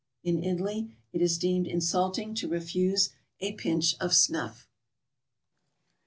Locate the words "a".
3.39-3.53